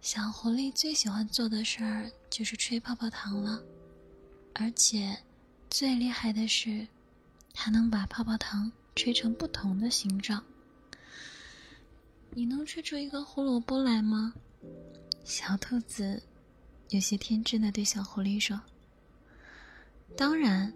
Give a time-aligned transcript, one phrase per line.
[0.00, 3.62] 小狐狸最喜欢做的事儿就是吹泡泡糖了，
[4.54, 5.16] 而且
[5.68, 6.86] 最厉害的是，
[7.52, 10.42] 它能把泡泡糖吹成不同的形状。
[12.30, 14.34] 你能吹出一个胡萝卜来吗？
[15.24, 16.22] 小兔子
[16.88, 18.60] 有些天真的对小狐狸说
[20.16, 20.72] ：“当然。”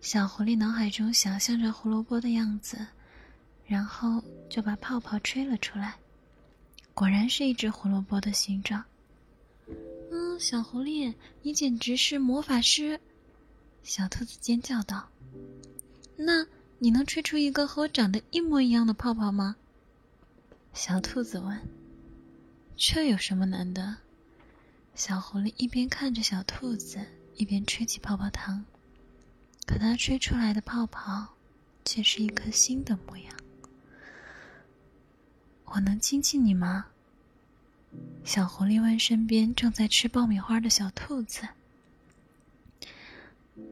[0.00, 2.86] 小狐狸脑海中想象着胡萝卜的样子，
[3.72, 5.94] 然后就把泡泡吹了出来。
[6.92, 8.84] 果然是一只胡萝卜的形状。
[10.10, 13.00] 嗯，小狐狸，你简直是魔法师！
[13.82, 15.08] 小兔子尖叫道。
[16.16, 16.46] 那
[16.78, 19.56] 你能吹出一个和我长得一模一样的泡泡吗？
[20.74, 21.58] 小兔子问。
[22.76, 23.96] 这有什么难的？
[24.94, 27.00] 小狐狸一边看着小兔子，
[27.36, 28.62] 一边吹起泡泡糖。
[29.64, 31.26] 可它吹出来的泡泡，
[31.86, 33.34] 却是一颗新的模样。
[35.74, 36.84] 我能亲亲你吗？
[38.26, 41.48] 小狐狸问身边正在吃爆米花的小兔子。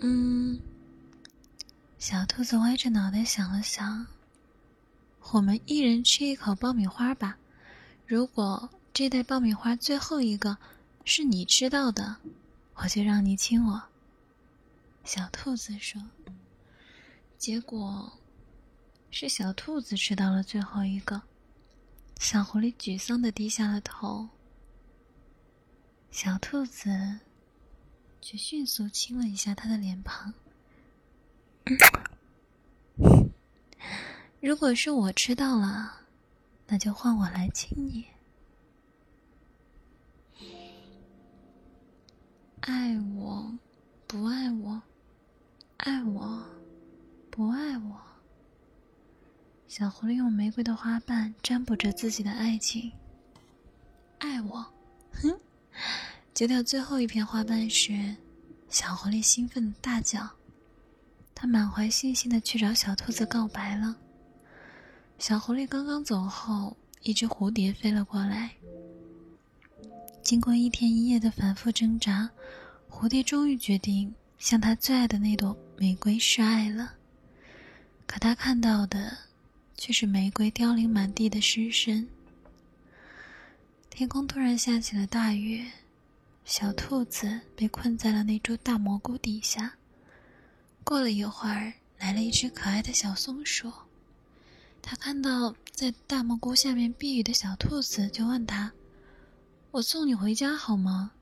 [0.00, 0.58] 嗯，
[1.98, 4.06] 小兔子歪着脑袋想了想。
[5.32, 7.36] 我们一人吃一口爆米花吧。
[8.06, 10.56] 如果这袋爆米花最后一个
[11.04, 12.16] 是你吃到的，
[12.76, 13.82] 我就让你亲我。
[15.04, 16.02] 小兔子说。
[17.36, 18.12] 结果
[19.10, 21.20] 是小兔子吃到了最后一个。
[22.22, 24.28] 小狐狸沮丧的低下了头，
[26.12, 27.18] 小兔子
[28.20, 30.32] 却迅速亲了一下他的脸庞。
[34.40, 36.02] 如果是我吃到了，
[36.68, 38.06] 那就换我来亲你。
[42.60, 43.58] 爱我，
[44.06, 44.80] 不爱我，
[45.78, 46.46] 爱我，
[47.32, 48.11] 不爱我。
[49.74, 52.92] 小狐狸用玫瑰的花瓣占卜着自己的爱情。
[54.18, 54.66] 爱我，
[55.14, 55.34] 哼！
[56.34, 58.14] 揭掉最后一片花瓣时，
[58.68, 60.28] 小狐狸兴奋的大叫。
[61.34, 63.96] 他满怀信心的去找小兔子告白了。
[65.18, 68.50] 小狐狸刚刚走后，一只蝴蝶飞了过来。
[70.22, 72.28] 经过一天一夜的反复挣扎，
[72.90, 76.92] 蝴蝶终于决定向他最爱的那朵玫瑰示爱了。
[78.06, 79.16] 可他看到的。
[79.76, 82.08] 却是玫瑰凋零满地的尸身。
[83.90, 85.70] 天空突然下起了大雨，
[86.44, 89.74] 小兔子被困在了那株大蘑菇底下。
[90.82, 93.70] 过了一会儿，来了一只可爱的小松鼠。
[94.80, 98.72] 它看到在大蘑菇下面避雨的小兔子，就问他
[99.70, 101.12] ：“我送你回家好吗？”“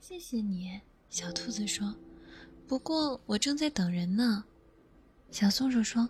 [0.00, 1.94] 谢谢你。”小兔子说。
[2.68, 4.44] “不过我正在等人呢。”
[5.30, 6.08] 小松鼠说。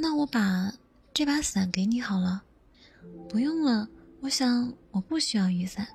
[0.00, 0.72] 那我把
[1.12, 2.44] 这把伞给你好了，
[3.28, 3.88] 不用了，
[4.20, 5.88] 我想我不需要雨伞。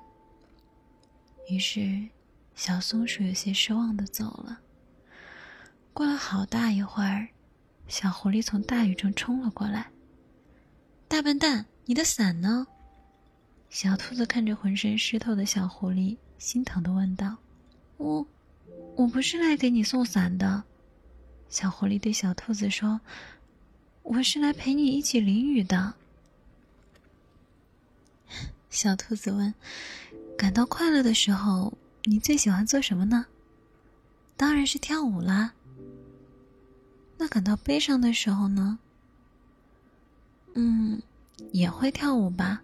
[1.48, 2.06] 于是，
[2.54, 4.60] 小松鼠有些失望的走了。
[5.94, 7.26] 过了好大一会儿，
[7.88, 9.90] 小狐狸从大雨中冲了过来。
[11.08, 12.66] 大笨蛋，你的伞呢？
[13.70, 17.38] 小兔子看着浑身湿透的小狐狸，心疼的问道
[17.96, 18.26] ：“我，
[18.96, 20.62] 我不是来给你送伞的。”
[21.48, 23.00] 小狐狸对小兔子说。
[24.04, 25.94] 我是来陪你一起淋雨的。
[28.68, 29.54] 小兔子问
[30.36, 31.72] ：“感到快乐的时候，
[32.04, 33.24] 你最喜欢做什么呢
[34.36, 35.54] ？”“当然是跳舞啦。
[37.16, 38.78] ”“那感到悲伤的时候呢
[40.52, 41.00] ？”“嗯，
[41.52, 42.62] 也会跳舞吧。”“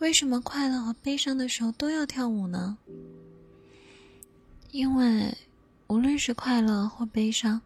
[0.00, 2.76] 为什么快乐和悲伤的时候都要跳舞呢
[4.70, 5.34] ？”“因为
[5.86, 7.62] 无论是快乐或悲伤，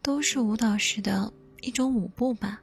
[0.00, 1.32] 都是舞蹈时的。”
[1.66, 2.62] 一种舞步吧。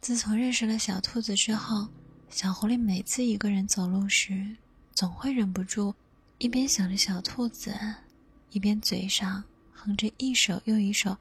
[0.00, 1.86] 自从认识了小兔子之后，
[2.28, 4.56] 小狐狸每次一个人走路时，
[4.92, 5.94] 总会忍不住
[6.38, 7.72] 一边想着小兔子，
[8.50, 11.18] 一边嘴上哼着一首又一首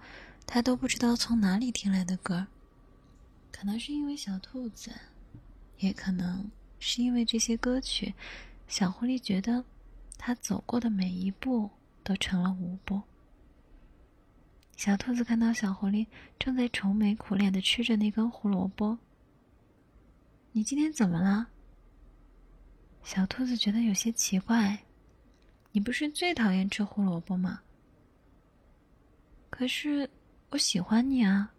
[0.48, 2.48] 他都不知道从哪里听来的歌。
[3.52, 4.92] 可能是因为小兔子，
[5.78, 6.50] 也可能
[6.80, 8.16] 是因为这些歌曲，
[8.68, 9.64] 小狐狸觉得
[10.18, 11.70] 他走过的每一步
[12.04, 13.04] 都成了舞步。
[14.76, 16.06] 小兔子看到小狐狸
[16.38, 18.98] 正在愁眉苦脸的吃着那根胡萝卜。
[20.52, 21.48] 你今天怎么了？
[23.04, 24.78] 小兔子觉得有些奇怪。
[25.72, 27.62] 你不是最讨厌吃胡萝卜吗？
[29.50, 30.10] 可是
[30.50, 31.52] 我喜欢你啊，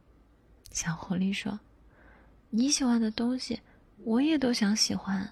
[0.71, 1.59] 小狐狸说。
[2.51, 3.61] 你喜欢的东西，
[4.05, 5.31] 我也都想喜欢。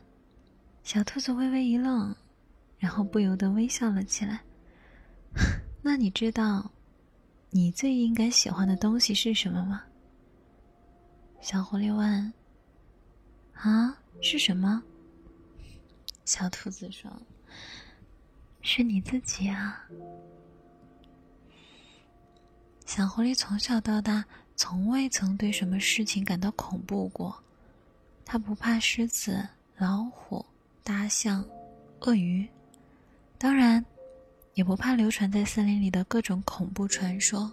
[0.83, 2.15] 小兔子微微一愣，
[2.79, 4.43] 然后不由得微笑了起来。
[5.81, 6.71] 那你知道？
[7.57, 9.85] 你最应该喜欢的东西是什么吗？
[11.41, 12.33] 小狐狸问
[13.55, 14.83] ：“啊，是什么？”
[16.27, 17.09] 小兔子说
[18.61, 19.89] ：“是你自己啊。”
[22.87, 24.25] 小狐狸从小到大
[24.57, 27.41] 从未曾对什么事情感到恐怖过，
[28.25, 30.45] 它不怕狮子、老虎、
[30.83, 31.45] 大象、
[32.01, 32.49] 鳄鱼，
[33.39, 33.85] 当然，
[34.55, 37.53] 也不怕流传在森林里的各种恐怖传说。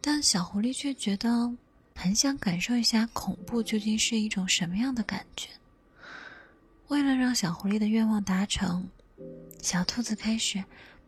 [0.00, 1.52] 但小狐狸却觉得
[1.94, 5.48] 很想感受一下恐怖究竟是一种什么样的感觉。
[6.88, 8.86] 为了让小狐狸的愿望达成，
[9.62, 10.62] 小兔子开始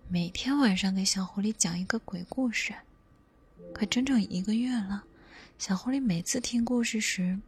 [0.08, 2.75] 每天晚上给小狐狸讲一个鬼故事。
[3.75, 5.04] 可整整一个月了，
[5.58, 7.38] 小狐狸每次听故事时，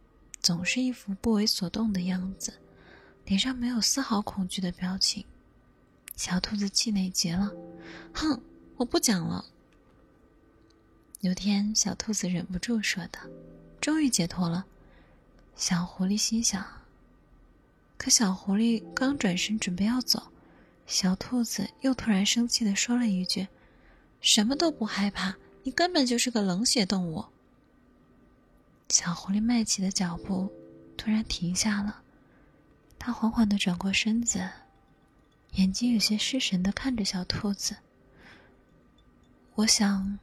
[0.41, 2.53] 总是一副不为所动的样子，
[3.25, 5.25] 脸上没有丝毫恐惧的表情。
[6.19, 7.49] 小兔子气馁极了，
[8.13, 8.41] 哼，
[8.75, 9.45] 我不讲了。
[11.21, 13.21] 有天，小兔子忍不住说道
[13.79, 14.65] ：“终于解脱了。”
[15.55, 16.61] 小狐狸心想。
[17.97, 20.21] 可小狐狸刚转身准备要走，
[20.85, 23.47] 小兔子又突然生气的说了一句
[24.19, 27.23] ：“什么都不害怕，你根本就是个冷血动物。”
[28.89, 30.51] 小狐狸迈起的脚步
[30.97, 32.01] 突然停下了，
[32.99, 34.49] 它缓缓的转过身子，
[35.53, 37.77] 眼睛有些失神的看着小兔子。
[39.55, 40.19] 我想。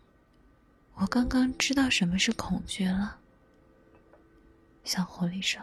[0.99, 3.19] 我刚刚知道什么是恐惧了，
[4.83, 5.61] 小狐狸说。